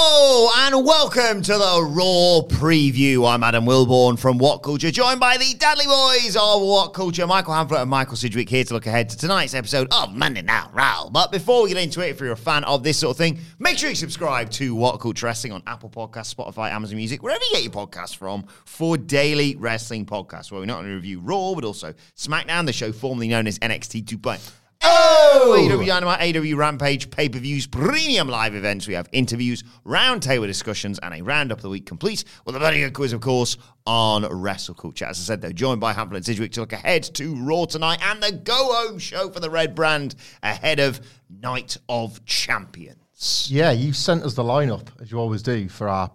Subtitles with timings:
[0.00, 3.28] and welcome to the Raw Preview.
[3.28, 7.54] I'm Adam Wilbourn from What Culture, joined by the Dadley Boyz of What Culture, Michael
[7.54, 11.08] Hamflett and Michael Sidgwick, here to look ahead to tonight's episode of Monday Night Raw.
[11.08, 13.40] But before we get into it, if you're a fan of this sort of thing,
[13.58, 17.42] make sure you subscribe to What Culture Wrestling on Apple Podcasts, Spotify, Amazon Music, wherever
[17.42, 21.54] you get your podcasts from, for daily wrestling podcasts, where we not only review Raw,
[21.54, 24.52] but also SmackDown, the show formerly known as NXT 2.0.
[24.90, 25.54] Oh!
[25.58, 28.86] AEW Dynamite, AEW Rampage, pay per views, premium live events.
[28.86, 32.78] We have interviews, roundtable discussions, and a roundup of the week complete with a very
[32.78, 35.04] good quiz, of course, on Wrestle Culture.
[35.04, 37.98] As I said, though, joined by Hamflett and Sidgwick to look ahead to Raw tonight
[38.02, 43.48] and the go home show for the Red Brand ahead of Night of Champions.
[43.50, 46.10] Yeah, you sent us the lineup as you always do for our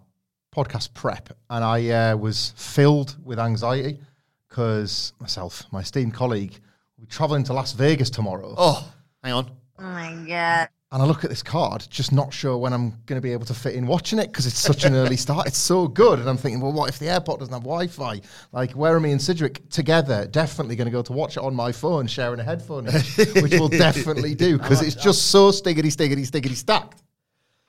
[0.55, 3.99] podcast prep, and I uh, was filled with anxiety
[4.47, 6.59] because myself, my esteemed colleague,
[7.03, 8.91] will be traveling to Las Vegas tomorrow, Oh,
[9.23, 9.51] hang on.
[9.79, 10.69] Oh my god.
[10.91, 13.47] And I look at this card, just not sure when I'm going to be able
[13.47, 15.47] to fit in watching it because it's such an early start.
[15.47, 18.21] It's so good, and I'm thinking, well, what if the airport doesn't have Wi-Fi?
[18.51, 20.27] Like, where are me and Sidgwick together?
[20.27, 23.69] Definitely going to go to watch it on my phone, sharing a headphone, which we'll
[23.69, 27.01] definitely do because it's just so stiggity, stiggity, stiggity stacked.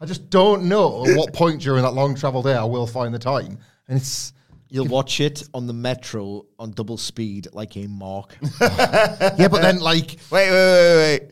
[0.00, 3.14] I just don't know at what point during that long travel day I will find
[3.14, 3.58] the time.
[3.88, 4.34] And it's
[4.74, 8.36] You'll watch it on the metro on double speed like a mark.
[8.60, 11.30] yeah, but then like Wait, wait, wait, wait.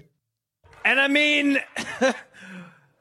[0.85, 1.59] And I mean,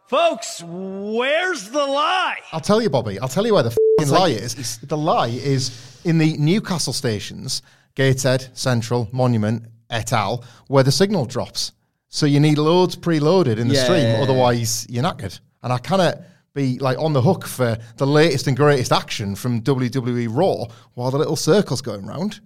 [0.07, 2.37] folks, where's the lie?
[2.51, 3.19] I'll tell you, Bobby.
[3.19, 4.79] I'll tell you where the fing lie is.
[4.79, 7.61] The lie is in the Newcastle stations,
[7.93, 11.71] Gateshead, Central, Monument, et al., where the signal drops.
[12.07, 13.83] So you need loads preloaded in the Yeah.
[13.83, 15.39] stream, otherwise you're knackered.
[15.61, 16.17] And I cannot
[16.53, 21.11] be like on the hook for the latest and greatest action from WWE Raw while
[21.11, 22.39] the little circle's going round.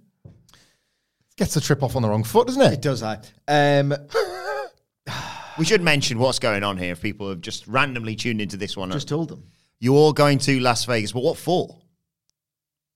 [1.36, 2.82] Gets the trip off on the wrong foot, doesn't it it?
[2.82, 3.30] does that.
[3.48, 3.94] Um,
[5.58, 8.76] We should mention what's going on here if people have just randomly tuned into this
[8.76, 8.90] one.
[8.90, 9.44] just told them.
[9.80, 11.78] You're all going to Las Vegas, but what for?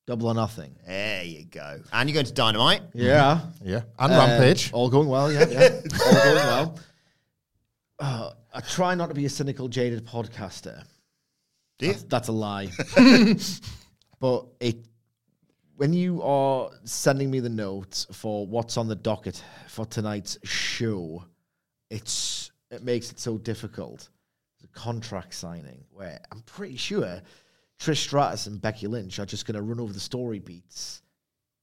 [0.06, 0.76] Double or nothing.
[0.86, 1.80] There you go.
[1.90, 2.82] And you're going to Dynamite.
[2.92, 3.40] Yeah.
[3.64, 3.82] Yeah.
[3.98, 4.72] And Uh, Rampage.
[4.74, 5.46] All going well, yeah.
[5.48, 5.68] yeah.
[6.06, 6.78] all going well.
[7.98, 10.84] Uh, I try not to be a cynical, jaded podcaster.
[11.80, 11.92] Do you?
[11.92, 12.68] That's, that's a lie.
[14.20, 14.86] but it
[15.76, 21.24] when you are sending me the notes for what's on the docket for tonight's show,
[21.88, 24.10] it's it makes it so difficult.
[24.60, 27.22] The contract signing, where I'm pretty sure
[27.80, 31.00] Trish Stratus and Becky Lynch are just going to run over the story beats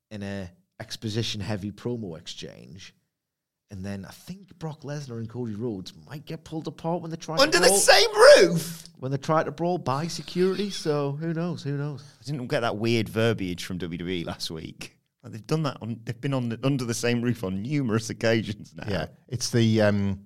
[0.09, 2.95] in a exposition heavy promo exchange.
[3.69, 7.17] And then I think Brock Lesnar and Cody Rhodes might get pulled apart when they
[7.17, 8.87] try Under to the brawl, same roof.
[8.99, 10.69] when they try to brawl by security.
[10.69, 11.63] So who knows?
[11.63, 12.03] Who knows?
[12.21, 14.97] I didn't get that weird verbiage from WWE last week.
[15.21, 15.99] Like, They've done that on.
[16.05, 18.85] They've been on the, under the same roof on numerous occasions now.
[18.87, 20.21] Yeah, it's the um,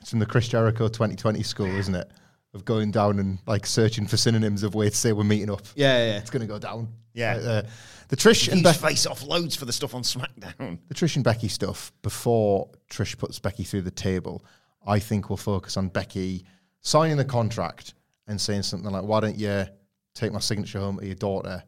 [0.00, 2.08] it's from the Chris Jericho 2020 school, isn't it?
[2.54, 5.62] Of going down and like searching for synonyms of ways to say we're meeting up.
[5.74, 6.18] Yeah, yeah.
[6.18, 6.88] It's going to go down.
[7.16, 7.36] Yeah.
[7.36, 7.62] Uh, uh,
[8.08, 10.78] the Trish and Becky, face off loads for the stuff on SmackDown.
[10.86, 14.44] the Trish and Becky stuff before Trish puts Becky through the table.
[14.86, 16.44] I think we'll focus on Becky
[16.82, 17.94] signing the contract
[18.28, 19.66] and saying something like, "Why don't you
[20.14, 21.64] take my signature home to your daughter?"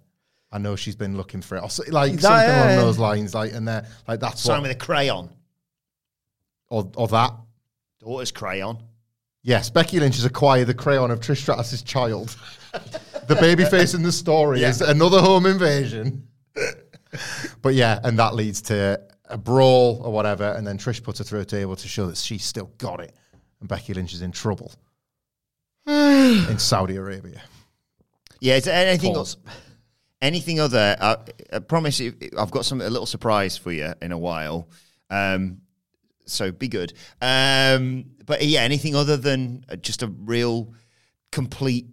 [0.52, 2.76] I know she's been looking for it, or so- like That- something yeah, along yeah.
[2.82, 3.34] those lines.
[3.34, 5.30] Like, and they're like that's Sign what, with a crayon.
[6.68, 7.32] or, or that.
[8.00, 8.78] Daughter's crayon.
[9.48, 12.36] Yes, Becky Lynch has acquired the crayon of Trish Stratus' child.
[13.28, 16.28] the baby face in the story is another home invasion.
[17.62, 21.24] but yeah, and that leads to a brawl or whatever, and then Trish puts her
[21.24, 23.14] through a table to show that she's still got it,
[23.60, 24.70] and Becky Lynch is in trouble
[25.86, 27.40] in Saudi Arabia.
[28.40, 29.14] Yeah, it's anything.
[29.14, 29.38] Pause.
[30.20, 30.94] Anything other?
[31.00, 31.16] I,
[31.54, 34.68] I promise you, I've got some a little surprise for you in a while.
[35.08, 35.62] Um,
[36.26, 36.92] so be good.
[37.22, 40.72] Um, but yeah, anything other than uh, just a real
[41.32, 41.86] complete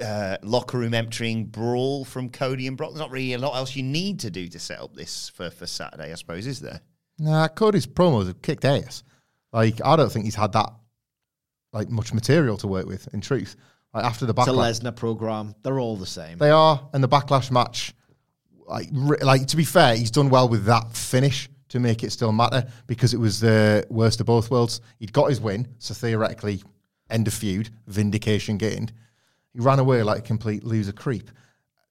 [0.00, 2.90] uh, locker room emptying brawl from Cody and Brock.
[2.90, 5.50] There's not really a lot else you need to do to set up this for,
[5.50, 6.80] for Saturday, I suppose, is there?
[7.18, 9.02] Nah, Cody's promos have kicked ass.
[9.52, 10.70] Like, I don't think he's had that
[11.72, 13.08] like much material to work with.
[13.14, 13.56] In truth,
[13.94, 15.54] like after the It's a backlash, Lesnar program.
[15.62, 16.36] They're all the same.
[16.36, 17.94] they are, and the backlash match.
[18.66, 22.12] Like, re- like to be fair, he's done well with that finish to make it
[22.12, 24.80] still matter because it was the worst of both worlds.
[24.98, 26.62] He'd got his win, so theoretically,
[27.10, 28.92] end of feud, vindication gained.
[29.52, 31.30] He ran away like a complete loser creep.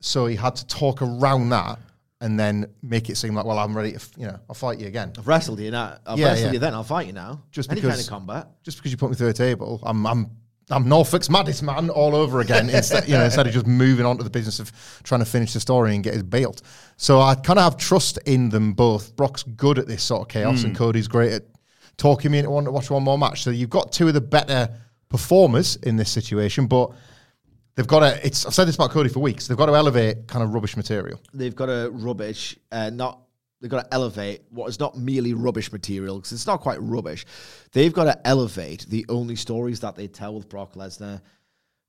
[0.02, 1.80] So he had to talk around that
[2.22, 4.80] and then make it seem like, well, I'm ready to, f- you know, I'll fight
[4.80, 5.12] you again.
[5.18, 5.98] I've wrestled you now.
[6.06, 6.54] I've Yeah, wrestled yeah.
[6.54, 6.74] you then.
[6.74, 7.42] I'll fight you now.
[7.52, 8.48] Just Any because- kind of combat.
[8.64, 10.30] Just because you put me through a table, I'm, I'm,
[10.72, 12.70] I'm Norfolk's maddest man all over again.
[12.70, 14.72] instead, you know, instead of just moving on to the business of
[15.04, 16.62] trying to finish the story and get his belt.
[16.98, 19.16] So I kind of have trust in them both.
[19.16, 21.44] Brock's good at this sort of chaos, and Cody's great at
[21.98, 23.44] talking me into wanting to watch one more match.
[23.44, 24.70] So you've got two of the better
[25.10, 26.92] performers in this situation, but
[27.76, 28.26] they've got to.
[28.26, 29.48] It's I've said this about Cody for weeks.
[29.48, 31.20] They've got to elevate kind of rubbish material.
[31.34, 33.25] They've got to rubbish, uh, not
[33.60, 37.26] they've got to elevate what is not merely rubbish material because it's not quite rubbish.
[37.72, 41.22] They've got to elevate the only stories that they tell with Brock Lesnar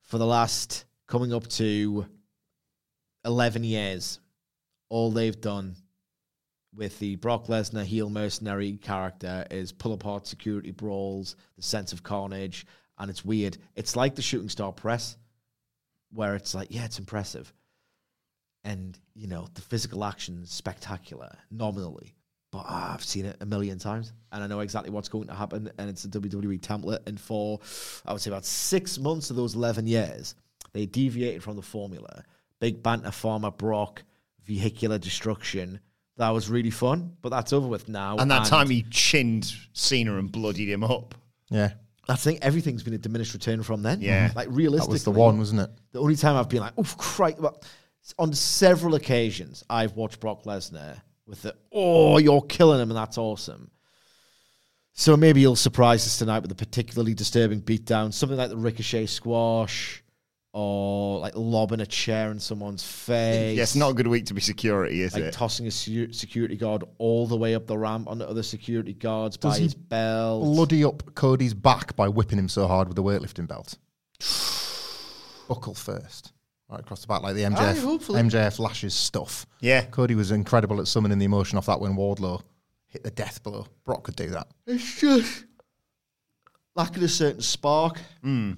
[0.02, 2.06] for the last coming up to
[3.24, 4.20] eleven years.
[4.88, 5.74] All they've done
[6.74, 12.02] with the Brock Lesnar heel mercenary character is pull apart security brawls, the sense of
[12.02, 12.66] carnage,
[12.98, 13.58] and it's weird.
[13.74, 15.16] It's like the shooting star press,
[16.12, 17.52] where it's like, yeah, it's impressive
[18.66, 22.14] and you know the physical action's spectacular nominally
[22.52, 25.34] but ah, i've seen it a million times and i know exactly what's going to
[25.34, 27.58] happen and it's a wwe template and for
[28.04, 30.34] i would say about six months of those 11 years
[30.72, 32.22] they deviated from the formula
[32.60, 34.02] big banter farmer brock
[34.44, 35.80] vehicular destruction
[36.18, 40.18] that was really fun but that's over with now And that time he chinned Cena
[40.18, 41.14] and bloodied him up.
[41.50, 41.72] Yeah,
[42.08, 44.30] i think everything's been a diminished return from then Yeah.
[44.34, 44.52] like realistically.
[44.52, 45.70] that realistically was the one, wasn't it?
[45.92, 47.38] the only time I've been like, oh, Christ.
[47.38, 47.60] Well,
[48.19, 53.19] on several occasions, I've watched Brock Lesnar with the, oh, you're killing him, and that's
[53.19, 53.70] awesome.
[54.93, 59.06] So maybe he'll surprise us tonight with a particularly disturbing beatdown, something like the ricochet
[59.06, 60.03] squash,
[60.53, 63.56] or like lobbing a chair in someone's face.
[63.58, 65.32] Yeah, it's not a good week to be security, is Like it?
[65.35, 69.37] tossing a secu- security guard all the way up the ramp onto other security guards
[69.37, 70.44] Does by he his belt.
[70.44, 73.76] bloody up Cody's back by whipping him so hard with the weightlifting belt.
[75.49, 76.32] Buckle first.
[76.68, 78.20] Right across the back, like the Aye, MJF, hopefully.
[78.22, 79.46] MJF lashes stuff.
[79.60, 79.82] Yeah.
[79.84, 82.42] Cody was incredible at summoning the emotion off that when Wardlow
[82.88, 83.66] hit the death blow.
[83.84, 84.48] Brock could do that.
[84.66, 85.44] It's just
[86.74, 88.00] lacking a certain spark.
[88.22, 88.52] Hmm.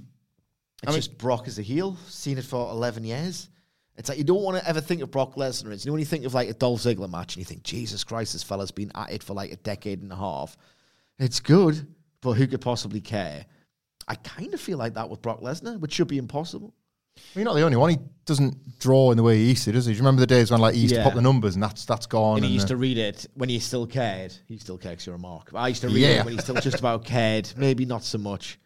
[0.82, 1.96] It's just Brock as a heel.
[2.06, 3.50] Seen it for eleven years.
[3.96, 6.00] It's like you don't want to ever think of Brock Lesnar as you know when
[6.00, 8.70] you think of like a Dolph Ziggler match and you think Jesus Christ, this fella's
[8.70, 10.56] been at it for like a decade and a half.
[11.18, 11.84] It's good,
[12.20, 13.44] but who could possibly care?
[14.06, 16.74] I kind of feel like that with Brock Lesnar, which should be impossible.
[17.34, 17.90] Well, you're not the only one.
[17.90, 19.92] He doesn't draw in the way he used to, does he?
[19.92, 21.02] Do you remember the days when like he used Yeah.
[21.02, 22.36] to pop the numbers and that's that's gone?
[22.38, 24.34] And he used uh, to read it when he still cared.
[24.46, 25.50] He still cares you're a mark.
[25.52, 26.20] But I used to read Yeah.
[26.20, 27.50] it when he still just about cared.
[27.56, 28.58] Maybe not so much.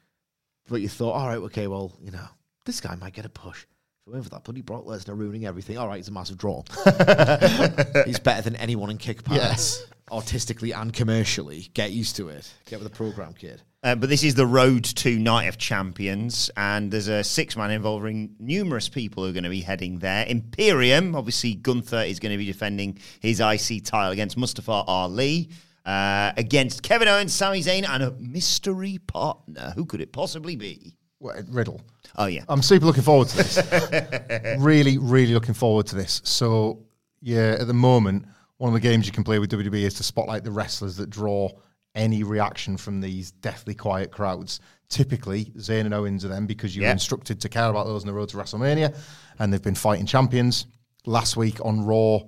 [0.69, 2.27] But you thought, all right, okay, well, you know,
[2.65, 3.63] this guy might get a push.
[3.63, 6.39] If it went for that bloody Brock Lesnar ruining everything, all right, he's a massive
[6.39, 6.63] draw.
[8.05, 9.37] he's better than anyone in kick power.
[9.37, 9.85] Yes.
[10.11, 11.71] Artistically and commercially.
[11.75, 12.53] Get used to it.
[12.67, 13.63] Get with the program, kid.
[13.85, 17.73] Uh, but this is the road to Night of Champions, and there's a six man
[17.73, 20.25] involving numerous people who are going to be heading there.
[20.29, 25.49] Imperium, obviously, Gunther is going to be defending his IC title against Mustafa Ali,
[25.85, 29.73] uh, against Kevin Owens, Sami Zayn, and a mystery partner.
[29.75, 30.95] Who could it possibly be?
[31.19, 31.81] Well, Riddle.
[32.15, 32.45] Oh, yeah.
[32.49, 34.59] I'm super looking forward to this.
[34.61, 36.21] really, really looking forward to this.
[36.23, 36.85] So,
[37.21, 38.27] yeah, at the moment,
[38.59, 41.11] one of the games you can play with WWE is to spotlight the wrestlers that
[41.11, 41.51] draw
[41.95, 44.61] any reaction from these deathly quiet crowds.
[44.89, 46.93] Typically, Zayn and Owens are them because you were Yeah.
[46.93, 48.97] instructed to care about those on the road to WrestleMania,
[49.39, 50.67] and they've been fighting champions.
[51.05, 52.21] Last week on Raw,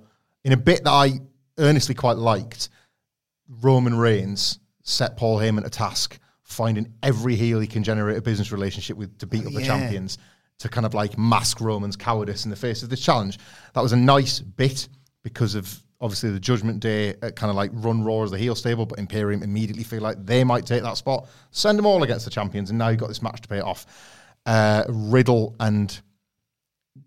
[0.43, 1.19] in a bit that I
[1.57, 2.69] earnestly quite liked,
[3.47, 8.51] Roman Reigns set Paul Heyman a task, finding every heel he can generate a business
[8.51, 10.17] relationship with to beat oh, up the champions,
[10.59, 13.39] to kind of like mask Roman's cowardice in the face of this challenge.
[13.73, 14.87] That was a nice bit
[15.23, 18.55] because of obviously the Judgment Day uh, kind of like run Raw as the heel
[18.55, 21.27] stable, but Imperium immediately feel like they might take that spot.
[21.51, 23.63] Send them all against the champions, and now you've got this match to pay it
[23.63, 23.85] off.
[24.45, 25.99] Uh, Riddle and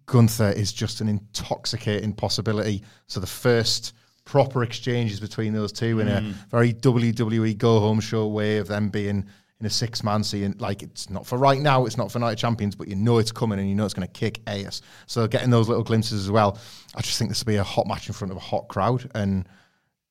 [0.07, 2.83] Gunther is just an intoxicating possibility.
[3.07, 8.27] So the first proper exchanges between those two in a very WWE go home show
[8.27, 9.27] way of them being
[9.61, 10.55] in a six man scene.
[10.59, 13.19] Like it's not for right now, it's not for Night of Champions, but you know
[13.19, 14.83] it's coming and you know it's going to kick ass.
[15.07, 16.59] So getting those little glimpses as well,
[16.95, 19.11] I just think this will be a hot match in front of a hot crowd
[19.15, 19.49] and.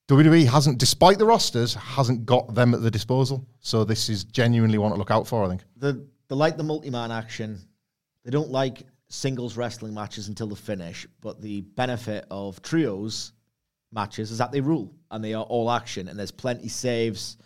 [0.10, 3.46] WWE hasn't, despite the rosters, hasn't got them at the disposal.
[3.60, 5.44] So this is genuinely one to look out for.
[5.44, 5.64] I think.
[5.76, 7.60] the they like the multi-man action.
[8.24, 11.08] They don't like singles wrestling matches until the finish.
[11.22, 13.34] But the benefit of trios
[13.92, 17.38] matches is that they rule and they are all action and there's plenty saves,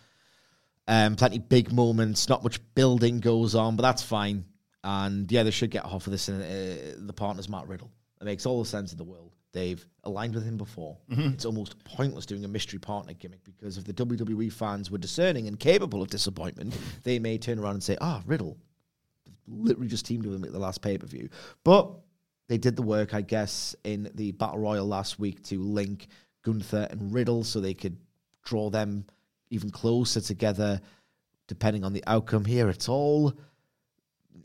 [0.88, 2.28] um, plenty big moments.
[2.28, 4.44] Not much building goes on, but that's fine.
[4.84, 6.28] And yeah, they should get off of this.
[6.28, 7.90] And uh, the partner's Matt Riddle.
[8.20, 9.34] It makes all the sense in the world.
[9.52, 10.96] They've aligned with him before.
[11.34, 15.46] It's almost pointless doing a mystery partner gimmick because if the WWE fans were discerning
[15.46, 18.56] and capable of disappointment, they may turn around and say, "Ah, Riddle,
[19.46, 21.28] literally just teamed with him at the last pay per view.
[21.64, 21.90] But
[22.48, 26.08] they did the work, I guess, in the Battle Royal last week to link
[26.42, 27.96] Gunther and Riddle so they could
[28.44, 29.06] draw them
[29.52, 30.80] even closer together,
[31.46, 32.68] depending on the outcome here.
[32.68, 33.32] It's all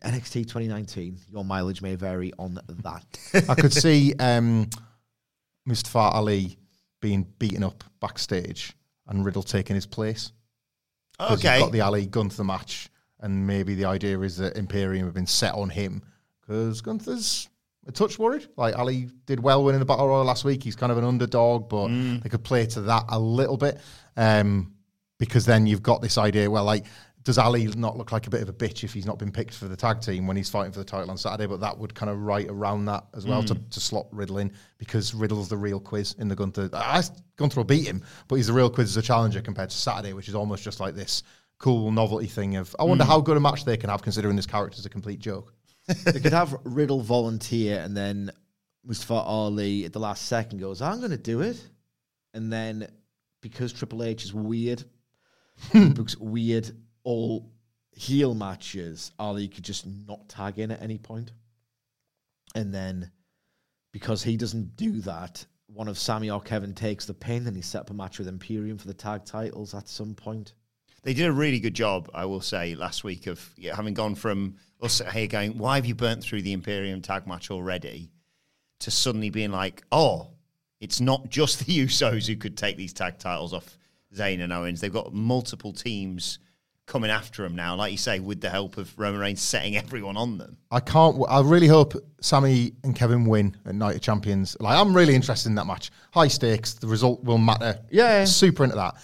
[0.03, 1.17] NXT 2019.
[1.31, 3.45] Your mileage may vary on that.
[3.49, 4.69] I could see um,
[5.65, 6.57] Mustafa Ali
[7.01, 8.73] being beaten up backstage
[9.07, 10.31] and Riddle taking his place.
[11.17, 11.55] 'Cause Okay.
[11.57, 12.89] You've got the Ali Gunther match,
[13.21, 16.03] and maybe the idea is that Imperium have been set on him
[16.41, 17.49] because Gunther's
[17.87, 18.47] a touch worried.
[18.57, 20.63] Like Ali did well winning the Battle Royal last week.
[20.63, 21.87] He's kind of an underdog, but
[22.21, 23.79] they could play to that a little bit
[24.17, 24.73] um,
[25.17, 26.49] because then you've got this idea.
[26.49, 26.85] Well, like.
[27.23, 29.53] Does Ali not look like a bit of a bitch if he's not been picked
[29.53, 31.45] for the tag team when he's fighting for the title on Saturday?
[31.45, 33.69] But that would kind of right around that as well to, mm.
[33.69, 36.69] to slot Riddle in because Riddle's the real quiz in the Gunther.
[36.71, 37.03] I,
[37.35, 40.13] Gunther will beat him, but he's the real quiz as a challenger compared to Saturday,
[40.13, 41.23] which is almost just like this
[41.59, 43.07] cool novelty thing of I wonder mm.
[43.07, 45.53] how good a match they can have considering this character's a complete joke.
[46.05, 48.31] they could have Riddle volunteer and then
[48.87, 51.61] Mustafa Ali at the last second goes, I'm going to do it.
[52.33, 52.87] And then
[53.41, 54.83] because Triple H is weird,
[55.73, 56.71] books weird,
[57.03, 57.51] all
[57.91, 61.31] heel matches, Ali could just not tag in at any point.
[62.55, 63.11] And then
[63.91, 67.61] because he doesn't do that, one of Sami or Kevin takes the pin and he
[67.61, 70.53] set up a match with Imperium for the tag titles at some point.
[71.03, 74.15] They did a really good job, I will say, last week of yeah, having gone
[74.15, 78.11] from us here going, why have you burnt through the Imperium tag match already?
[78.81, 80.31] To suddenly being like, oh,
[80.79, 83.76] it's not just the Usos who could take these tag titles off
[84.15, 84.81] Zayn and Owens.
[84.81, 86.39] They've got multiple teams
[86.85, 90.17] coming after them now, like you say, with the help of Roman Reigns setting everyone
[90.17, 90.57] on them.
[90.71, 91.17] I can't.
[91.29, 94.57] I really hope Sami and Kevin win at Night of Champions.
[94.59, 95.91] Like I'm really interested in that match.
[96.11, 96.73] High stakes.
[96.73, 97.79] The result will matter.
[97.91, 98.25] Yeah.
[98.25, 98.95] super into that.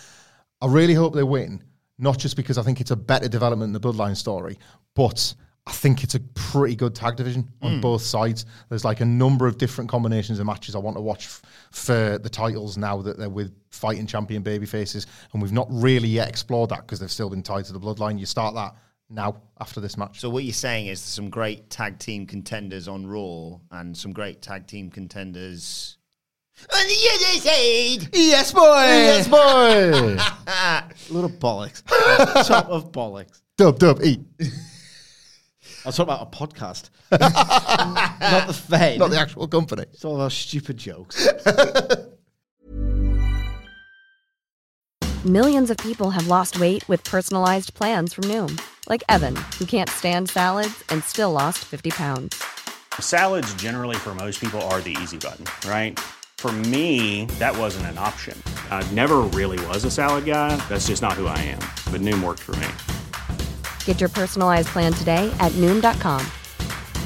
[0.61, 1.61] I really hope they win,
[1.99, 4.57] not just because I think it's a better development in the Bloodline story,
[4.95, 5.33] but
[5.65, 7.81] I think it's a pretty good tag division on hmm.
[7.81, 8.45] both sides.
[8.67, 11.41] There's like a number of different combinations of matches I want to watch f-
[11.71, 16.09] for the titles now that they're with fighting champion baby faces, and we've not really
[16.09, 18.19] yet explored that because they've still been tied to the Bloodline.
[18.19, 18.75] You start that
[19.09, 20.19] now after this match.
[20.19, 24.41] So what you're saying is some great tag team contenders on Raw and some great
[24.41, 25.97] tag team contenders
[26.73, 28.09] on the other side.
[28.13, 28.83] Yes, boy!
[28.85, 30.17] Yes, boy.
[31.13, 31.83] Little bollocks.
[32.47, 33.41] Top of bollocks.
[33.57, 34.21] dub dub eat.
[35.85, 38.99] I was talking about a podcast, not the Fed.
[38.99, 39.83] Not the actual company.
[39.91, 41.27] It's all our stupid jokes.
[45.25, 49.89] Millions of people have lost weight with personalized plans from Noom, like Evan, who can't
[49.89, 52.43] stand salads and still lost 50 pounds.
[52.99, 55.99] Salads, generally, for most people, are the easy button, right?
[56.37, 58.41] For me, that wasn't an option.
[58.69, 60.55] I never really was a salad guy.
[60.67, 61.59] That's just not who I am.
[61.91, 62.67] But Noom worked for me.
[63.85, 66.21] Get your personalized plan today at Noom.com.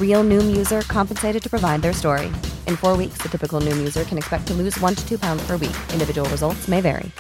[0.02, 2.32] Real Noom user compensated to provide their story.
[2.66, 5.46] In four weeks, the typical Noom user can expect to lose one to two pounds
[5.46, 5.78] per week.
[5.94, 7.12] Individual results may vary.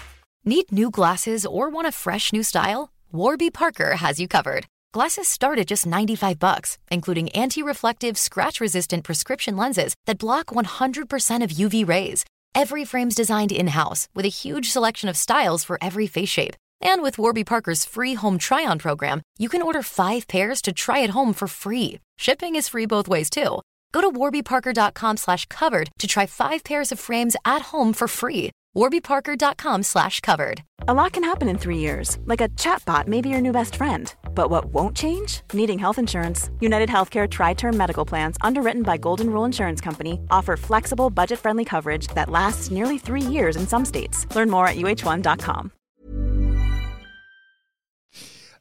[0.43, 2.91] Need new glasses or want a fresh new style?
[3.11, 4.65] Warby Parker has you covered.
[4.93, 11.49] Glasses start at just 95 bucks, including anti-reflective, scratch-resistant prescription lenses that block 100% of
[11.49, 12.23] UV rays.
[12.55, 16.55] Every frame's designed in-house with a huge selection of styles for every face shape.
[16.81, 21.01] And with Warby Parker's free home try-on program, you can order 5 pairs to try
[21.03, 21.99] at home for free.
[22.17, 23.61] Shipping is free both ways too.
[23.93, 28.51] Go to warbyparker.com slash covered to try 5 pairs of frames at home for free.
[28.75, 30.63] warbyparker.com slash covered.
[30.87, 33.75] A lot can happen in three years, like a chatbot may be your new best
[33.75, 34.13] friend.
[34.35, 35.41] But what won't change?
[35.53, 36.51] Needing health insurance.
[36.59, 41.39] United Healthcare Tri Term Medical Plans, underwritten by Golden Rule Insurance Company, offer flexible, budget
[41.39, 44.27] friendly coverage that lasts nearly three years in some states.
[44.35, 45.71] Learn more at uh1.com.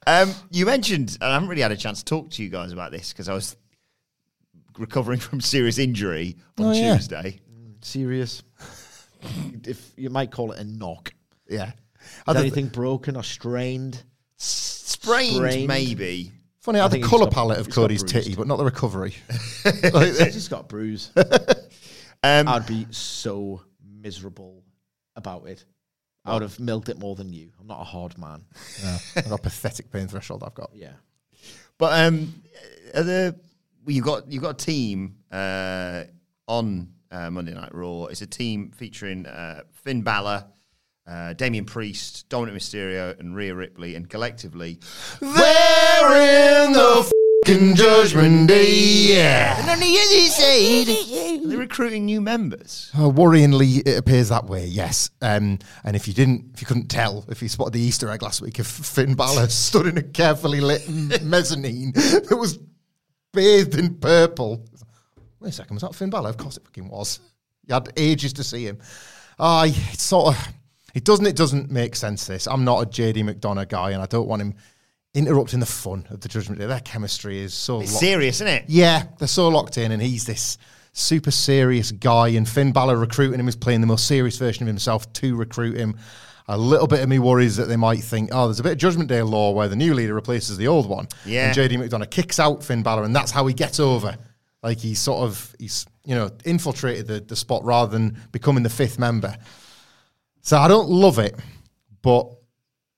[0.07, 2.73] Um, you mentioned, and I haven't really had a chance to talk to you guys
[2.73, 3.57] about this because I was
[4.79, 6.97] recovering from serious injury on Oh, yeah.
[6.97, 7.41] Tuesday.
[7.83, 8.43] Serious.
[9.65, 11.13] if you might call it a knock.
[11.49, 11.73] Yeah.
[12.29, 14.03] Is anything broken or strained?
[14.37, 15.69] Sprained, Sprained.
[15.69, 16.33] maybe.
[16.61, 19.15] Funny, I had the colour palette of Cody's titty, but not the recovery.
[19.65, 21.11] He's just got a bruise.
[22.25, 23.63] Um, I'd be so
[24.03, 24.65] miserable
[25.15, 25.65] about it.
[26.27, 27.51] I would have milked it more than you.
[27.61, 28.45] I'm not a hard man.
[28.83, 30.43] Yeah, I've got a pathetic pain threshold.
[30.45, 30.71] I've got.
[30.75, 30.93] Yeah.
[31.79, 32.43] But um,
[32.95, 33.37] are the
[33.85, 36.05] well, you got you got a team uh,
[36.49, 38.07] on uh, Monday Night Raw.
[38.07, 40.45] It's a team featuring uh, Finn Balor,
[41.07, 44.81] uh, Damian Priest, Dominic Mysterio, and Rhea Ripley, and collectively
[45.21, 47.16] They're in the
[47.47, 48.73] fucking judgment day.
[49.15, 49.61] Yeah.
[49.61, 49.99] And on the
[50.83, 52.91] other they're recruiting new members.
[52.95, 54.67] Uh, worryingly, it appears that way.
[54.67, 58.11] Yes, um, and if you didn't, if you couldn't tell, if you spotted the Easter
[58.11, 60.89] egg last week, if Finn Balor stood in a carefully lit
[61.23, 62.59] mezzanine that was
[63.33, 64.65] bathed in purple.
[65.41, 66.31] Wait a second, was that Finn Balor?
[66.31, 67.21] Of course it fucking was.
[67.67, 68.79] You had ages to see him.
[69.39, 70.49] I it's sort of
[70.95, 72.27] it doesn't it doesn't make sense.
[72.27, 74.55] This I'm not a JD McDonagh guy, and I don't want him
[75.17, 76.67] interrupting the fun of the Judgment Day.
[76.67, 78.65] Their chemistry is so It's locked- serious, isn't it?
[78.69, 80.59] yeah, they're so locked in, and he's this
[80.93, 82.29] super serious guy.
[82.29, 85.77] And Finn Balor recruiting him is playing the most serious version of himself to recruit
[85.77, 85.97] him.
[86.49, 88.79] A little bit of me worries that they might think, oh, there's a bit of
[88.79, 91.09] Judgment Day law where the new leader replaces the old one.
[91.25, 91.49] Yeah.
[91.49, 94.17] And JD McDonagh kicks out Finn Balor, and that's how he gets over.
[94.63, 98.71] Like he's sort of he's you know infiltrated the, the spot rather than becoming the
[98.71, 99.37] fifth member.
[100.43, 101.35] So I don't love it,
[102.03, 102.36] but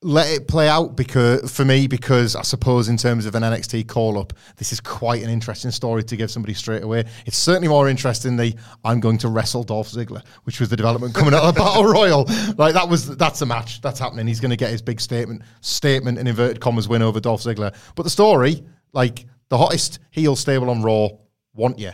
[0.03, 3.89] let it play out because for me because I suppose in terms of an NXT
[3.89, 7.05] call up, this is quite an interesting story to give somebody straight away.
[7.27, 11.15] It's certainly more interesting than I'm going to wrestle Dolph Ziggler, which was the development
[11.15, 12.27] coming out of the Battle Royal.
[12.57, 14.27] Like that was that's a match that's happening.
[14.29, 17.75] He's going to get his big statement statement in inverted commas win over Dolph Ziggler.
[17.97, 21.09] But the story, like the hottest heel stable on Raw,
[21.55, 21.91] want you.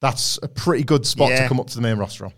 [0.00, 1.42] That's a pretty good spot Yeah.
[1.42, 2.24] to come up to the main roster.
[2.26, 2.32] on.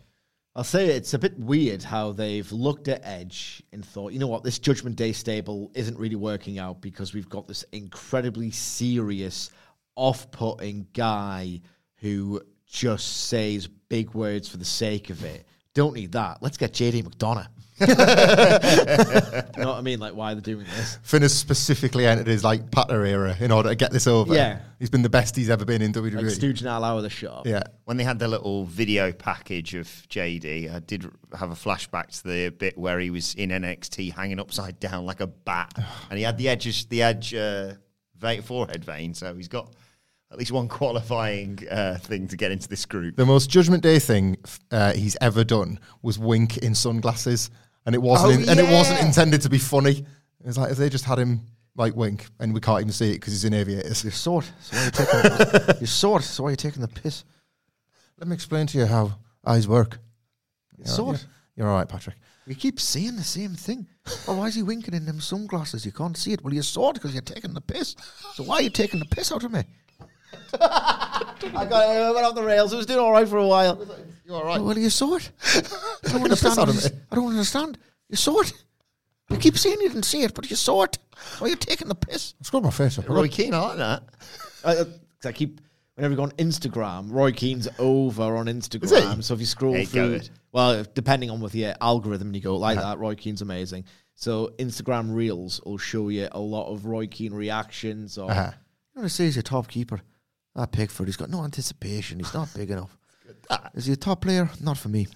[0.57, 4.27] I'll say it's a bit weird how they've looked at Edge and thought, you know
[4.27, 9.51] what, this Judgment Day stable isn't really working out because we've got this incredibly serious,
[9.97, 11.61] off putting guy
[11.97, 15.47] who just says big words for the sake of it.
[15.75, 16.39] Don't need that.
[16.41, 17.49] Let's get JD McDonagh.
[17.80, 19.99] you know what I mean?
[20.00, 20.99] Like, why are they're doing this?
[21.02, 24.35] Finn has specifically entered his like Patter era in order to get this over.
[24.35, 24.61] Yeah.
[24.78, 26.23] He's been the best he's ever been in WWE.
[26.23, 27.47] Like Stooge and Al Hour the shop.
[27.47, 27.62] yeah.
[27.85, 32.29] When they had the little video package of JD, I did have a flashback to
[32.29, 35.72] the bit where he was in NXT hanging upside down like a bat,
[36.11, 37.74] and he had the edges, the edge uh,
[38.18, 39.12] vein, forehead vein.
[39.12, 39.74] So he's got
[40.31, 43.16] at least one qualifying uh, thing to get into this group.
[43.16, 44.37] The most Judgment Day thing
[44.70, 47.51] uh, he's ever done was wink in sunglasses,
[47.87, 48.33] and it wasn't.
[48.33, 49.99] Oh, in- and it wasn't intended to be funny.
[50.40, 51.40] It was like if they just had him
[51.77, 54.05] like wink, and we can't even see it because he's in aviators.
[54.05, 54.51] You're sort.
[54.61, 56.22] So why are you taking You're sort.
[56.22, 57.25] So why are you taking the piss?
[58.18, 59.12] Let me explain to you how
[59.44, 59.99] eyes work.
[60.77, 61.25] You're sort.
[61.57, 62.16] You're all right, Patrick.
[62.46, 63.88] You keep saying the same thing.
[64.29, 65.85] Oh, why is he winking in them sunglasses?
[65.85, 66.44] You can't see it.
[66.44, 67.96] Well, you're sort because you're taking the piss.
[68.35, 69.64] So why are you taking the piss out of me?
[70.61, 71.35] I
[71.68, 72.01] got it.
[72.03, 72.72] I went off the rails.
[72.72, 73.85] I was doing all right for a while.
[74.27, 74.61] You're all right.
[74.61, 75.31] Well, you sort.
[75.55, 76.59] I don't understand.
[76.59, 76.99] out of what he's- me.
[77.11, 77.79] I don't understand.
[78.09, 78.53] You saw it.
[79.31, 80.99] You keep saying you didn't see it, but you sort.
[81.39, 82.35] Why are you taking the piss?
[82.41, 83.09] I Scrub my face up.
[83.09, 84.03] Roy Keane, I like that.
[84.65, 85.61] I, I- 'cause I keep
[85.95, 89.23] whenever you go on Instagram, Roy Keane's over on Instagram.
[89.25, 90.31] So if you scroll Hey, through, it.
[90.53, 92.99] well, depending on with your algorithm, you go like that.
[92.99, 93.85] Roy Keane's amazing.
[94.15, 98.19] So Instagram Reels will show you a lot of Roy Keane reactions.
[98.19, 98.51] Or Uh-huh.
[98.95, 100.01] you want to say he's your top keeper?
[100.55, 102.19] That Pickford, he's got no anticipation.
[102.19, 102.97] He's not big enough.
[103.51, 104.51] Ah, is he a top player?
[104.61, 105.07] Not for me.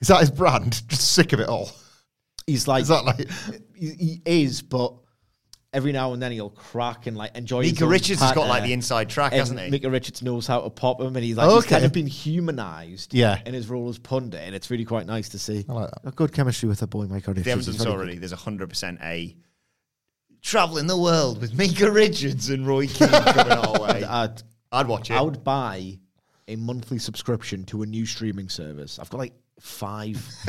[0.00, 0.82] Is that his brand?
[0.88, 1.70] Just sick of it all.
[2.46, 3.28] He's like Is that like?
[3.74, 4.94] he, he is, but
[5.72, 7.62] every now and then he'll crack and like enjoy.
[7.62, 9.70] his Micah own Richards has got like the inside track, And hasn't he?
[9.70, 11.70] Micah Richards knows how to pop him, and he's like he's Okay.
[11.70, 13.40] kind of been humanized, Yeah.
[13.46, 15.64] in his role as pundit, and it's really quite nice to see.
[15.68, 16.08] I like that.
[16.08, 17.44] A good chemistry with the boy, Micah If Richards.
[17.44, 19.36] they haven't done He's so very already, there's 100% a
[20.42, 24.04] traveling the world with Micah Richards and Roy Keane coming our way.
[24.04, 25.14] I'd, I'd watch it.
[25.14, 25.98] I would buy
[26.48, 28.98] a monthly subscription to a new streaming service.
[28.98, 30.24] I've got like five.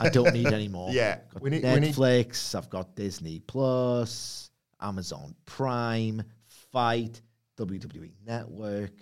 [0.00, 0.90] I don't need any more.
[0.90, 1.18] Yeah.
[1.32, 2.54] Got We need- we need- Netflix.
[2.54, 6.22] I've got Disney Plus, Amazon Prime,
[6.72, 7.20] Fight,
[7.58, 8.92] WWE Network.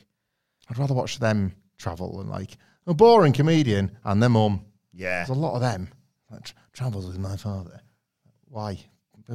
[0.68, 4.64] I'd rather watch them travel than like a boring comedian and their mum.
[4.92, 5.18] Yeah.
[5.24, 5.88] There's a lot of them.
[6.30, 7.80] Like, tra- travels with my father.
[8.48, 8.78] Why?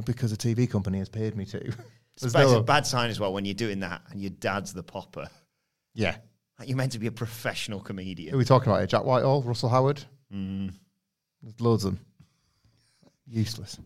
[0.04, 1.58] Because a TV company has paid me to.
[1.58, 1.76] It's,
[2.20, 4.72] There's it's no- a bad sign as well when you're doing that and your dad's
[4.72, 5.28] the popper.
[5.94, 6.16] yeah.
[6.58, 8.30] Like you're meant to be a professional comedian.
[8.30, 8.86] Who are we talking about here?
[8.86, 10.02] Jack Whitehall, Russell Howard?
[10.34, 10.72] Mm.
[11.42, 12.04] There's loads of them.
[13.28, 13.78] Useless.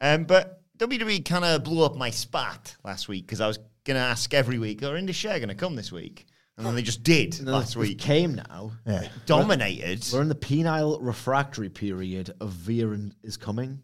[0.00, 3.96] Um, but WWE kind of blew up my spat last week because I was going
[3.96, 6.26] to ask every week, are Indus Sher going to come this week?
[6.56, 7.98] And then they just did And then last we've week.
[7.98, 8.72] came now.
[8.86, 9.08] Yeah.
[9.26, 10.06] Dominated.
[10.12, 13.82] We're in the penile refractory period of Veer and is coming.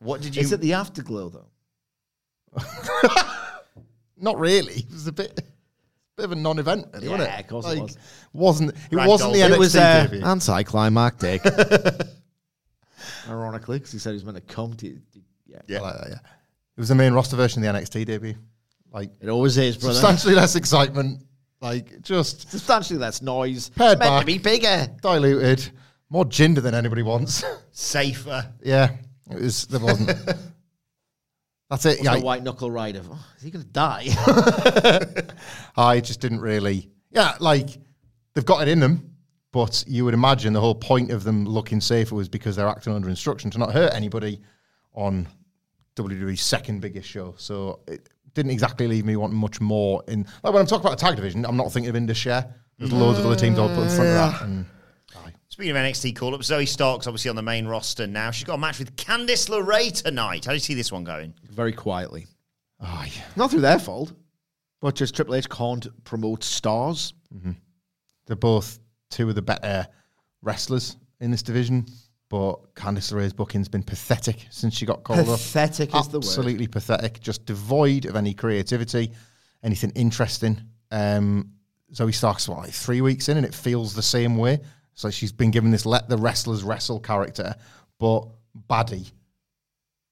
[0.00, 0.42] What did you...
[0.42, 1.48] Is it the afterglow though?
[4.18, 4.74] Not really.
[4.74, 5.40] It was a bit,
[6.22, 7.40] bit of a non-event, really, wasn't Yeah, it?
[7.40, 7.98] of course it was.
[8.32, 8.76] Wasn't it?
[8.90, 9.06] Ragdoll.
[9.08, 10.24] wasn't the NXT it was uh, debut.
[10.24, 11.42] anticlimactic.
[13.28, 14.98] Ironically, because he said he was meant to come to.
[15.66, 16.14] Yeah, I like that, yeah.
[16.76, 18.34] It was the main roster version of the NXT debut.
[18.92, 19.94] Like it always is, brother.
[19.94, 21.22] substantially less excitement.
[21.60, 23.68] Like just Substantially less noise.
[23.70, 24.20] Pared it's meant back.
[24.20, 24.88] to be bigger.
[25.00, 25.68] diluted,
[26.10, 27.44] more ginger than anybody wants.
[27.72, 28.46] Safer.
[28.62, 28.90] yeah,
[29.30, 29.66] it was.
[29.66, 30.10] There wasn't.
[31.72, 32.00] That's it.
[32.00, 33.00] What's Yeah, white knuckle rider?
[33.10, 34.04] Oh, is he going to die?
[35.76, 36.90] I just didn't really.
[37.10, 37.78] Yeah, like
[38.34, 39.14] they've got it in them,
[39.52, 42.92] but you would imagine the whole point of them looking safer was because they're acting
[42.92, 44.42] under instruction to not hurt anybody
[44.92, 45.26] on
[45.96, 47.34] WWE's second biggest show.
[47.38, 50.04] So it didn't exactly leave me wanting much more.
[50.08, 52.54] In like when I'm talking about the tag division, I'm not thinking of Indus Sher.
[52.76, 54.42] There's loads of other teams I would put in front of that.
[54.42, 54.66] And
[55.52, 58.30] Speaking of NXT call up, Zoey Stark's obviously on the main roster now.
[58.30, 60.46] She's got a match with Candice LeRae tonight.
[60.46, 61.34] How do you see this one going?
[61.50, 62.26] Very quietly.
[62.80, 63.22] oh, yeah.
[63.36, 64.14] Not through their fault,
[64.80, 67.12] but just Triple H can't promote stars.
[68.24, 68.78] they're both
[69.10, 69.86] two of the better
[70.40, 71.84] wrestlers in this division.
[72.30, 75.38] But Candice LeRae's booking's been pathetic since she got called up.
[75.38, 76.24] Pathetic is the word.
[76.24, 77.20] Absolutely pathetic.
[77.20, 79.12] Just devoid of any creativity,
[79.62, 80.58] anything interesting.
[80.90, 81.50] Um,
[81.92, 84.58] Zoey Stark's what, like three weeks in, and it feels the same way.
[84.92, 87.54] It's like she's been given this "let the wrestlers wrestle" character,
[87.98, 88.26] but
[88.68, 89.10] baddie.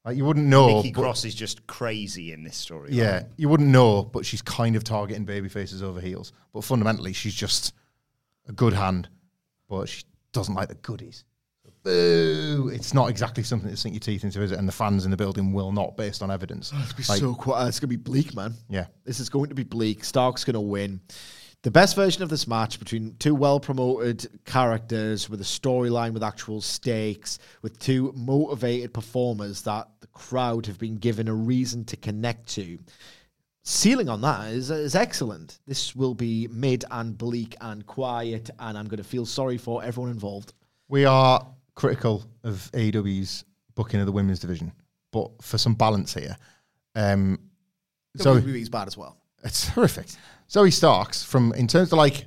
[0.05, 0.67] Like you wouldn't know.
[0.77, 2.91] Nikki but- Cross is just crazy in this story.
[2.93, 6.33] yeah, you wouldn't know, but she's kind of targeting baby faces over heels.
[6.55, 7.75] But fundamentally, she's just
[8.49, 9.09] a good hand,
[9.69, 11.25] but she doesn't like the goodies.
[11.83, 12.71] Boo!
[12.75, 14.59] It's not exactly something to sink your teeth into, is it?
[14.59, 16.73] And the fans in the building will not, based on evidence.
[16.77, 17.69] It's going Like, so quiet.
[17.69, 18.55] It's going to be bleak, man.
[18.69, 20.05] yeah, This is going to be bleak.
[20.05, 21.01] Stark's going to win.
[21.63, 26.23] The best version of this match between two well promoted characters with a storyline with
[26.23, 31.97] actual stakes, with two motivated performers that the crowd have been given a reason to
[31.99, 32.79] connect to.
[33.63, 35.59] Ceiling on that is, is excellent.
[35.67, 39.85] This will be mid and bleak and quiet, and I'm going to feel sorry for
[39.85, 40.55] everyone involved.
[40.89, 43.45] we are critical of AEW's
[43.75, 44.73] booking of the women's division,
[45.13, 46.37] but for some balance here,
[46.95, 47.39] um,
[48.17, 49.19] so WWE's bad as well.
[49.45, 50.07] It's horrific.
[50.51, 52.27] Zoey Starks, from in terms of like,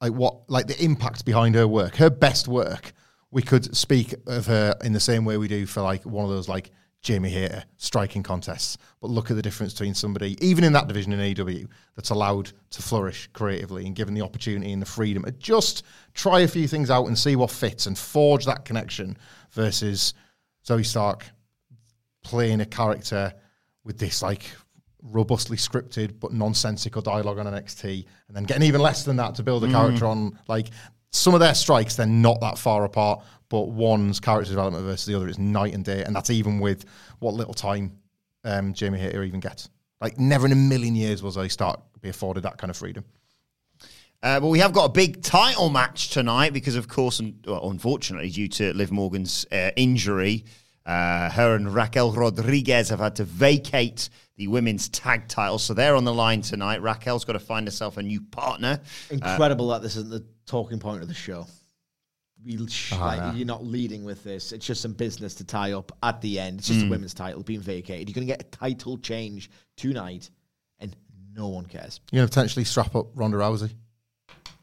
[0.00, 2.92] like what, like the impact behind her work, her best work.
[3.32, 6.30] We could speak of her in the same way we do for like one of
[6.30, 6.70] those like
[7.02, 8.76] Jamie Hayter striking contests.
[9.00, 12.50] But look at the difference between somebody, even in that division in AEW, that's allowed
[12.70, 16.66] to flourish creatively and given the opportunity and the freedom to just try a few
[16.66, 19.16] things out and see what fits and forge that connection
[19.52, 20.14] versus
[20.66, 21.24] Zoey Stark
[22.22, 23.32] playing a character
[23.84, 24.44] with this like
[25.02, 29.42] robustly scripted but nonsensical dialogue on NXT, and then getting even less than that to
[29.42, 30.68] build a character on like
[31.12, 31.96] some of their strikes.
[31.96, 35.84] They're not that far apart, but one's character development versus the other is night and
[35.84, 36.84] day, and that's even with
[37.18, 37.98] what little time
[38.44, 39.68] um, Jamie Hayter even gets.
[40.00, 43.04] Like never in a million years was I start be afforded that kind of freedom.
[44.22, 47.70] Uh, but we have got a big title match tonight because, of course, and, well,
[47.70, 50.44] unfortunately, due to Liv Morgan's uh, injury,
[50.86, 55.58] uh, her and Raquel Rodriguez have had to vacate the women's tag title.
[55.58, 56.80] So they're on the line tonight.
[56.82, 58.80] Raquel's got to find herself a new partner.
[59.10, 61.46] Incredible that this isn't the talking point of the show.
[62.42, 63.32] We sh- Ah, like, yeah.
[63.34, 64.52] You're not leading with this.
[64.52, 66.60] It's just some business to tie up at the end.
[66.60, 66.86] It's just Mm.
[66.86, 68.08] a women's title being vacated.
[68.08, 70.30] You're going to get a title change tonight,
[70.78, 70.96] and
[71.34, 72.00] no one cares.
[72.10, 73.74] You're going to potentially strap up Ronda Rousey.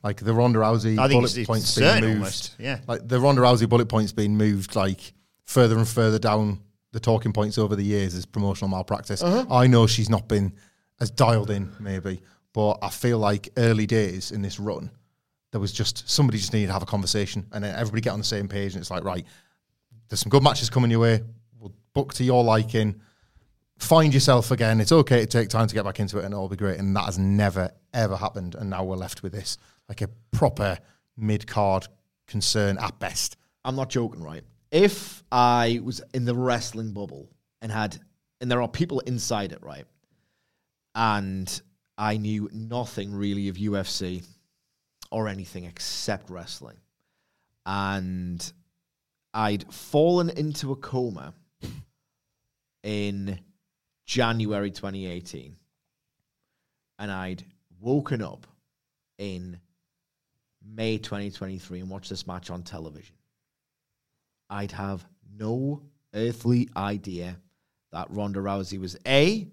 [0.04, 2.14] Like the Ronda Rousey I bullet it's- it's points being moved.
[2.18, 2.80] almost, yeah.
[2.88, 5.14] Like the Ronda Rousey bullet points being moved like
[5.48, 6.60] further and further down
[6.92, 9.24] the talking points over the years is promotional malpractice.
[9.24, 9.46] Uh-huh.
[9.50, 10.54] I know she's not been
[11.00, 12.22] as dialed in, maybe,
[12.54, 14.92] but I feel like early days in this run,
[15.52, 18.20] there was just somebody just needed to have a conversation and then everybody get on
[18.20, 18.74] the same page.
[18.74, 19.26] And it's like, right,
[20.10, 21.24] there's some good matches coming your way.
[21.60, 23.00] We'll book to your liking.
[23.80, 24.82] Find yourself again.
[24.82, 26.80] It's okay to take time to get back into it and it'll be great.
[26.80, 28.56] And that has never, ever happened.
[28.56, 29.58] And now we're left with this
[29.88, 30.78] like a proper
[31.16, 31.88] mid card
[32.28, 33.38] concern at best.
[33.64, 34.44] I'm not joking, right?
[34.72, 37.30] If I was in the wrestling bubble
[37.62, 37.98] and had,
[38.42, 39.86] and there are people inside it, right?
[40.96, 41.62] And
[41.98, 44.24] I knew nothing really of UFC
[45.12, 46.78] or anything except wrestling.
[47.66, 48.52] And
[49.34, 51.34] I'd fallen into a coma
[52.84, 53.40] in
[54.06, 55.56] January 2018.
[57.00, 57.44] And I'd
[57.80, 58.48] woken up
[59.18, 59.60] in
[60.66, 63.17] May 2023 and watched this match on television.
[64.50, 65.06] I'd have
[65.38, 65.84] no
[66.14, 67.38] earthly idea
[67.92, 69.48] that Ronda Rousey was A,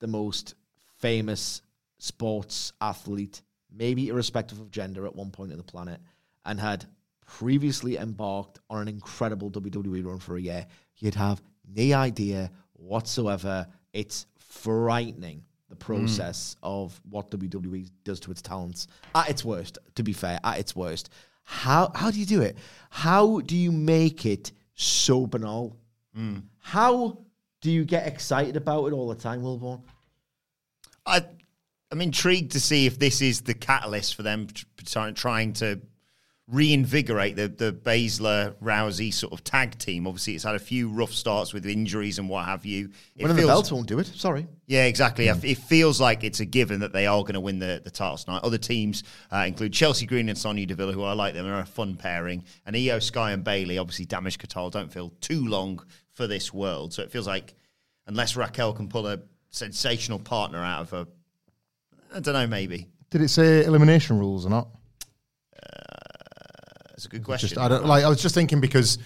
[0.00, 0.54] the most
[0.98, 1.62] famous
[1.98, 6.00] sports athlete, maybe irrespective of gender at one point in the planet,
[6.44, 6.86] and had
[7.26, 10.66] previously embarked on an incredible WWE run for a year.
[10.96, 11.42] You'd have
[11.74, 13.66] no idea whatsoever.
[13.92, 15.80] It's frightening the hmm.
[15.80, 20.58] process of what WWE does to its talents at its worst, to be fair, at
[20.58, 21.10] its worst.
[21.50, 22.58] How how do you do it?
[22.90, 25.76] How do you make it so banal.
[26.14, 26.38] Hmm.
[26.60, 27.18] How
[27.60, 29.82] do you get excited about it all the time, Wilbourn?
[31.04, 31.24] I,
[31.90, 35.80] I'm intrigued to see if this is the catalyst for them tr- try- trying to
[36.50, 40.06] reinvigorate the the Baszler Rousey sort of tag team.
[40.06, 42.90] Obviously, it's had a few rough starts with injuries and what have you.
[43.16, 44.06] It Winning the belts won't do it.
[44.06, 44.46] Sorry.
[44.66, 45.28] Yeah, exactly.
[45.28, 48.18] It feels like it's a given that they are going to win the, the title
[48.18, 48.42] tonight.
[48.42, 51.46] Other teams uh, include Chelsea Green and Sonya Deville, who I like them.
[51.46, 52.44] They're a fun pairing.
[52.66, 55.82] And Io Sky and Bayley, obviously, Damage Katal don't feel too long
[56.12, 56.92] for this world.
[56.92, 57.54] So it feels like
[58.06, 61.08] unless Raquel can pull a sensational partner out of a,
[62.14, 62.88] I don't know, maybe.
[63.10, 64.68] Did it say elimination rules or not?
[66.98, 67.50] That's a good question.
[67.50, 68.02] Just, I don't like.
[68.02, 68.98] I was just thinking because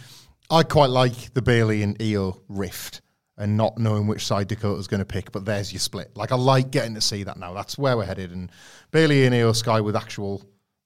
[0.50, 3.02] I quite like the Bayley and Io rift
[3.36, 5.30] and not knowing which side Dakota's going to pick.
[5.30, 6.10] But there's your split.
[6.16, 7.52] Like I like getting to see that now.
[7.52, 8.30] That's where we're headed.
[8.30, 8.50] And
[8.92, 10.42] Bayley and Io Sky with actual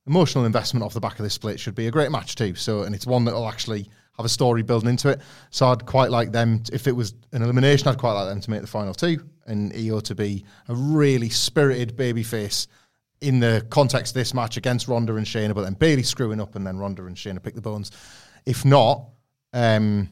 [0.08, 2.56] emotional investment off the back of this split should be a great match too.
[2.56, 5.20] So and it's one that will actually have a story building into it.
[5.50, 7.86] So I'd quite like them t- if it was an elimination.
[7.86, 11.28] I'd quite like them to make the final two and Io to be a really
[11.28, 12.66] spirited babyface
[13.20, 16.54] in the context of this match against Ronda and Shayna, but then Bayley screwing up
[16.54, 17.90] and then Ronda and Shayna pick the bones.
[18.44, 19.08] If not,
[19.52, 20.08] um,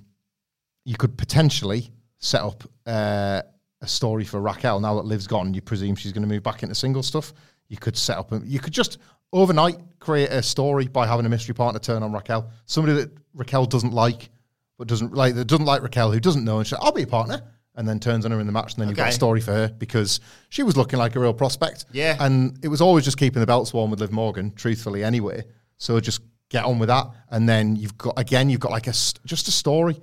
[0.84, 3.42] you could potentially set up uh,
[3.80, 5.54] a story for Raquel now that Liv's gone.
[5.54, 7.32] You presume she's going to move back into single stuff.
[7.68, 8.98] You could set up, a, you could just
[9.32, 13.66] overnight create a story by having a mystery partner turn on Raquel, somebody that Raquel
[13.66, 14.30] doesn't like,
[14.78, 17.06] but doesn't like that doesn't like Raquel, who doesn't know, and like, I'll be a
[17.06, 17.42] partner.
[17.76, 19.50] And then turns on her in the match, and then you've got a story for
[19.52, 21.86] her because she was looking like a real prospect.
[21.90, 22.16] Yeah.
[22.20, 25.42] And it was always just keeping the belts warm with Liv Morgan, truthfully, anyway.
[25.78, 27.08] So just get on with that.
[27.30, 30.00] And then you've got, again, you've got like a, just a story,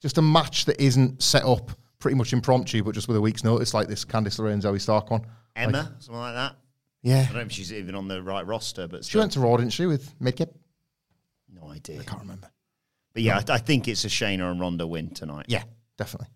[0.00, 3.44] just a match that isn't set up pretty much impromptu, but just with a week's
[3.44, 5.26] notice, like this Candice LeRae Zoey Stark one.
[5.54, 6.56] Emma, Like, something like that.
[7.02, 7.18] yeah.
[7.20, 9.58] I don't know if she's even on the right roster, but She went to Raw,
[9.58, 10.48] didn't she, with Midgip?
[11.52, 12.00] no idea.
[12.00, 12.50] I can't remember.
[13.12, 15.44] But yeah, I, I think it's a Shayna and Ronda win tonight.
[15.48, 15.64] Yeah,
[15.98, 16.28] definitely.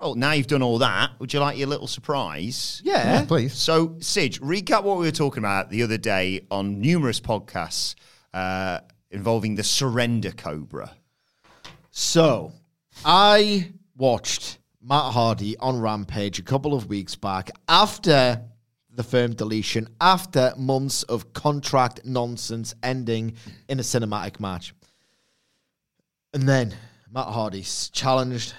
[0.00, 2.80] Well, now you've done all that, would you like your little surprise?
[2.84, 3.24] Yeah.
[3.24, 3.54] Please.
[3.54, 7.96] So, Sidge, recap what we were talking about the other day on numerous podcasts
[8.32, 8.78] uh,
[9.10, 10.92] involving the Surrender Cobra.
[11.90, 12.52] So,
[13.04, 18.40] I watched Matt Hardy on Rampage a couple of weeks back after
[18.92, 23.34] the firm deletion, after months of contract nonsense ending
[23.68, 24.74] in a cinematic match.
[26.32, 26.74] And then
[27.12, 28.54] Matt Hardy's challenged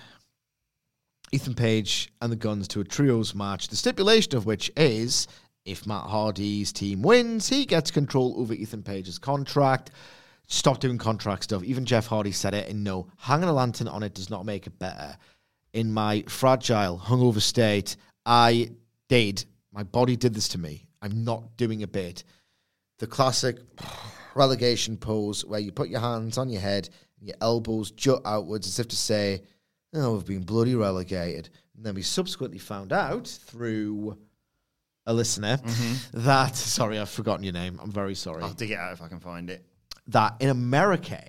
[1.32, 5.28] Ethan Page and the Gunns to a trios match, the stipulation of which is
[5.66, 9.92] if Matt Hardy's team wins, he gets control over Ethan Page's contract.
[10.48, 11.64] Stop doing contract stuff.
[11.64, 14.66] Even Jeff Hardy said it, and no, hanging a lantern on it does not make
[14.66, 15.16] it better.
[15.74, 18.72] In my fragile, hungover state, I
[19.08, 19.46] did.
[19.72, 20.88] My body did this to me.
[21.02, 22.24] I'm not doing a bit.
[22.98, 23.58] The classic
[24.36, 26.90] relegation pose where you put your hands on your head
[27.22, 29.42] your elbows jut outwards as if to say,
[29.94, 31.50] Oh, we've been bloody relegated.
[31.76, 34.18] And then we subsequently found out through
[35.06, 36.26] a listener mm-hmm.
[36.26, 37.80] that, sorry, I've forgotten your name.
[37.82, 38.44] I'm very sorry.
[38.44, 39.66] I'll dig it out if I can find it.
[40.08, 41.22] That in America,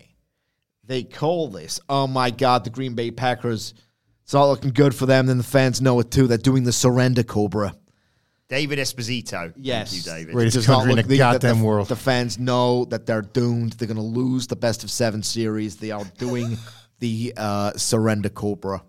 [0.84, 3.74] they call this, oh my God, the Green Bay Packers.
[4.24, 5.26] It's not looking good for them.
[5.26, 6.26] Then the fans know it too.
[6.26, 7.74] They're doing the surrender cobra.
[8.48, 9.52] David Esposito.
[9.56, 9.92] Yes.
[9.92, 10.34] Thank you, David.
[10.34, 11.88] Greatest Does not country in look the that goddamn the, world.
[11.88, 13.74] The fans know that they're doomed.
[13.74, 15.76] They're going to lose the best of seven series.
[15.76, 16.58] They are doing
[17.00, 18.82] the uh, surrender cobra.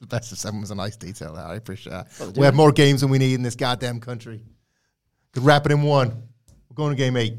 [0.00, 1.44] The best of seven was a nice detail there.
[1.44, 2.36] I appreciate that.
[2.36, 4.42] we have more games than we need in this goddamn country.
[5.32, 6.08] Could wrap it in one.
[6.68, 7.34] We're going to game eight.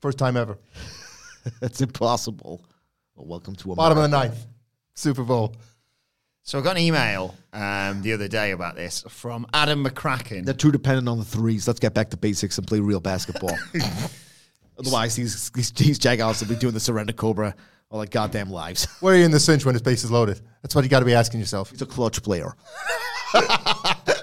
[0.00, 0.58] First time ever.
[1.60, 2.64] That's impossible.
[3.14, 3.76] Well, welcome to America.
[3.76, 4.46] Bottom of the ninth.
[4.94, 5.54] Super Bowl.
[6.42, 10.44] So I got an email um, the other day about this from Adam McCracken.
[10.44, 11.66] They're too dependent on the threes.
[11.66, 13.58] Let's get back to basics and play real basketball.
[14.78, 17.54] Otherwise, these, these, these Jaguars will be doing the surrender cobra
[17.90, 18.84] all their goddamn lives.
[19.00, 20.40] Where are you in the cinch when his base is loaded?
[20.62, 21.70] That's what you got to be asking yourself.
[21.70, 22.54] He's a clutch player.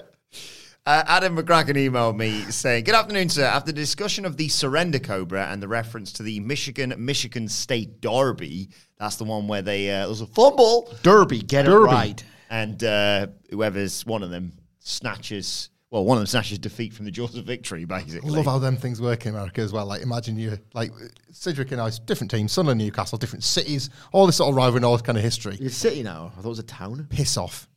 [0.87, 3.43] Uh, Adam McCracken emailed me saying, Good afternoon, sir.
[3.43, 8.01] After the discussion of the Surrender Cobra and the reference to the Michigan Michigan State
[8.01, 12.23] Derby, that's the one where they uh, there's a fumble Derby, get it right.
[12.51, 17.11] and uh, whoever's one of them snatches, well, one of them snatches defeat from the
[17.11, 18.29] jaws of victory, basically.
[18.29, 19.85] I love how them things work in America as well.
[19.85, 20.91] Like, imagine you, like,
[21.31, 24.85] Cedric and I, different teams, Sunderland, Newcastle, different cities, all this sort of rivalry and
[24.85, 25.53] all this kind of history.
[25.53, 26.31] It's a city now.
[26.33, 27.07] I thought it was a town.
[27.09, 27.69] Piss off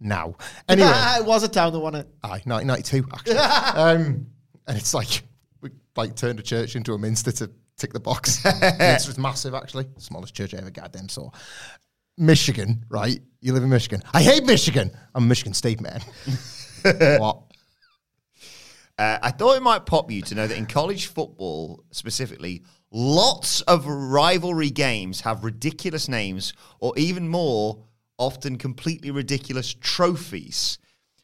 [0.00, 0.36] now.
[0.68, 0.88] Anyway.
[0.90, 2.06] it was a town that won it.
[2.22, 3.36] Aye, 1992, actually.
[3.80, 4.26] um,
[4.66, 5.22] and it's like,
[5.60, 8.44] we like turned a church into a minster to tick the box.
[8.78, 9.86] Minster's massive, actually.
[9.98, 11.30] Smallest church I ever goddamn saw.
[12.16, 13.20] Michigan, right?
[13.40, 14.02] You live in Michigan.
[14.12, 14.90] I hate Michigan.
[15.14, 16.00] I'm a Michigan State man.
[17.18, 17.42] what?
[18.98, 23.60] Uh, I thought it might pop you to know that in college football specifically, lots
[23.62, 27.84] of rivalry games have ridiculous names, or even more,
[28.18, 30.78] often completely ridiculous trophies.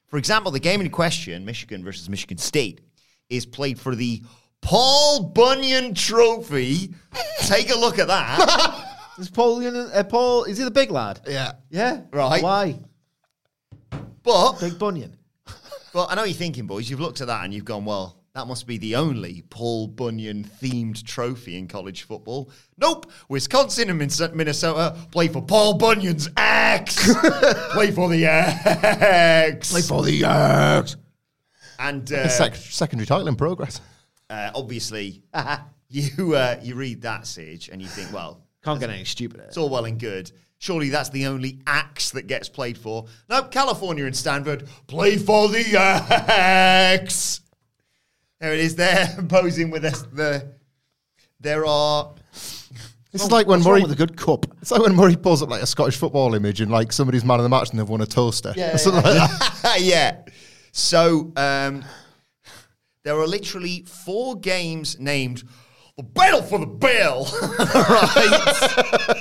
[0.07, 2.81] For example, the game in question, Michigan versus Michigan State,
[3.29, 4.23] is played for the
[4.61, 6.95] Paul Bunyan Trophy.
[7.41, 8.91] Take a look at that.
[9.19, 11.21] Is Paul, uh, Paul, is he the big lad?
[11.29, 11.53] Yeah.
[11.71, 12.01] Yeah.
[12.13, 12.43] Right.
[12.43, 12.81] Why?
[14.25, 15.17] But Big Bunyan.
[15.95, 16.91] Well, I know you're thinking, boys.
[16.91, 20.43] You've looked at that and you've gone, well, that must be the only Paul Bunyan
[20.43, 22.51] themed trophy in college football.
[22.77, 23.13] Nope.
[23.29, 23.99] Wisconsin and
[24.35, 27.15] Minnesota play for Paul Bunyan's Axe.
[27.73, 29.71] play for the X.
[29.71, 30.97] Play for the Yanks.
[31.79, 33.81] And A uh, sec- secondary title in progress.
[34.31, 35.23] uh, obviously,
[35.89, 39.45] you uh, you read that, Sage, and you think, well, Can't get any stupider.
[39.45, 40.33] it's all well and good.
[40.65, 43.05] Surely that's the only axe that gets played for.
[43.29, 47.43] Nope, California and Stanford play for the axe.
[48.41, 48.75] There it is.
[48.75, 50.01] There posing with us.
[50.11, 50.55] The
[51.39, 52.15] there are.
[53.13, 54.47] It's like when What's Murray with a good cup?
[54.63, 57.41] It's like when Murray pulls up like a Scottish football image and like somebody's man
[57.41, 58.55] of the match and they've won a toaster.
[58.57, 59.31] Yeah, something like
[59.63, 59.77] that.
[59.81, 60.23] yeah.
[60.73, 61.85] So um,
[63.03, 65.43] there are literally four games named
[65.99, 67.25] the Battle for the Bell.
[67.59, 69.14] right.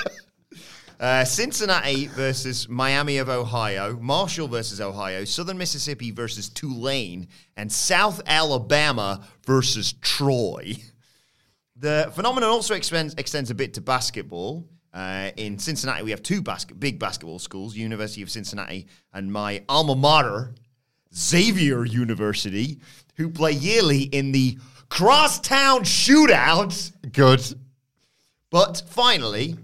[1.04, 8.22] Uh, Cincinnati versus Miami of Ohio, Marshall versus Ohio, Southern Mississippi versus Tulane, and South
[8.26, 10.78] Alabama versus Troy.
[11.76, 14.66] The phenomenon also extends, extends a bit to basketball.
[14.94, 19.62] Uh, in Cincinnati, we have two basket, big basketball schools, University of Cincinnati and my
[19.68, 20.56] alma mater,
[21.13, 22.80] Xavier University,
[23.18, 26.94] who play yearly in the Crosstown Shootout.
[27.12, 27.44] Good.
[28.50, 29.58] But finally,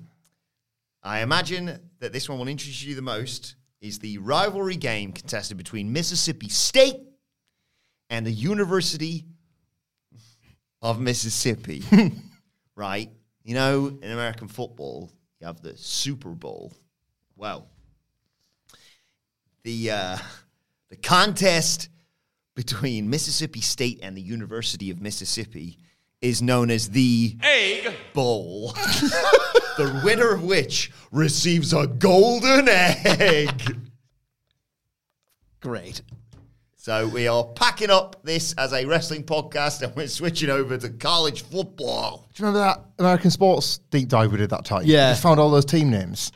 [1.01, 5.57] I imagine that this one will interest you the most is the rivalry game contested
[5.57, 6.99] between Mississippi State
[8.09, 9.25] and the University
[10.81, 11.83] of Mississippi.
[12.75, 13.09] right?
[13.43, 16.73] You know, in American football, you have the Super Bowl.
[17.35, 17.67] Well,
[19.63, 20.17] the uh,
[20.89, 21.89] the contest
[22.55, 25.77] between Mississippi State and the University of Mississippi
[26.21, 28.73] is known as the Egg Bowl.
[29.79, 33.77] the winner of which receives a golden egg.
[35.61, 36.01] Great.
[36.75, 40.89] So we are packing up this as a wrestling podcast and we're switching over to
[40.89, 42.27] college football.
[42.33, 44.83] Do you remember that American sports deep dive we did that time?
[44.85, 45.11] Yeah.
[45.13, 46.31] We found all those team names.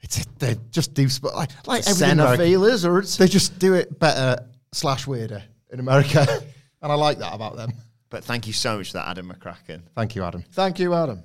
[0.00, 3.16] It's they just do sp- like like everything Santa American- Fe Lizards.
[3.16, 6.24] They just do it better slash weirder in America,
[6.82, 7.72] and I like that about them.
[8.08, 9.82] But thank you so much for that, Adam McCracken.
[9.96, 10.44] Thank you, Adam.
[10.52, 11.24] Thank you, Adam.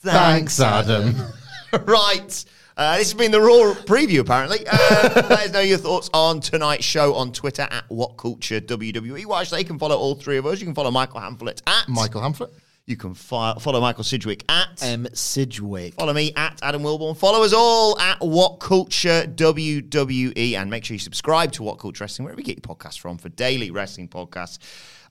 [0.00, 1.14] Thanks, Adam.
[1.84, 2.44] right.
[2.76, 4.66] Uh, this has been the Raw preview, apparently.
[4.66, 9.26] Uh, let us know your thoughts on tonight's show on Twitter at What Culture WWE.
[9.26, 10.60] Well, actually, you can follow all three of us.
[10.60, 12.50] You can follow Michael Hamflett at Michael Hamflett.
[12.86, 15.06] You can fi- follow Michael Sidgwick at M.
[15.12, 15.94] Sidgwick.
[15.94, 17.16] Follow me at Adam Wilbourn.
[17.16, 20.54] Follow us all at What Culture WWE.
[20.54, 23.18] And make sure you subscribe to What Culture Wrestling, wherever you get your podcasts from,
[23.18, 24.58] for daily wrestling podcasts.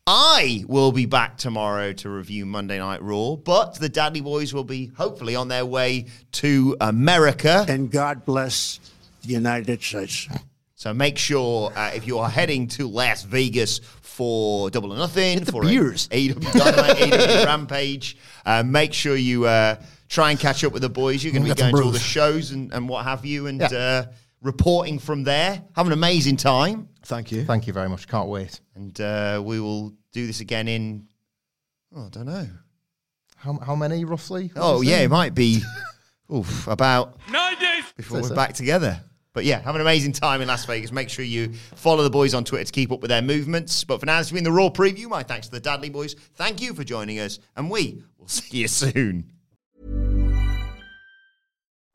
[0.07, 4.63] I will be back tomorrow to review Monday Night Raw, but the Dadley Boyz will
[4.63, 7.65] be hopefully on their way to America.
[7.67, 8.79] And God bless
[9.23, 10.27] the United States.
[10.75, 15.41] So make sure uh, if you are heading to Las Vegas for Double or Nothing,
[15.41, 16.07] the for beers.
[16.11, 19.75] A- Dynamite, AEW Rampage, uh, make sure you uh,
[20.07, 21.23] try and catch up with the boys.
[21.23, 23.59] You're going to be going to all the shows and, and what have you, and
[23.59, 24.05] Yeah.
[24.41, 25.63] Reporting from there.
[25.75, 27.43] Have an amazing time, Thank you.
[27.43, 28.07] Thank you very much.
[28.07, 28.61] Can't wait.
[28.75, 31.07] and uh, we will do this again in.
[31.95, 32.47] Oh, I don't know.
[33.35, 34.51] How, how many roughly?
[34.55, 35.61] Oh yeah, it might be.
[36.33, 37.85] oof, about Nine days.
[37.97, 38.35] before we're so.
[38.35, 39.01] back together.
[39.33, 40.91] But yeah, have an amazing time in Las Vegas.
[40.91, 43.83] Make sure you follow the boys on Twitter to keep up with their movements.
[43.83, 45.07] But for now, this has been the Raw preview.
[45.07, 46.17] My thanks to the Dadley Boyz.
[46.35, 49.31] Thank you for joining us, and we will see you soon.